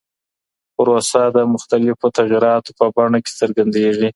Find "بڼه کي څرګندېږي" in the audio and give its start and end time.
2.95-4.09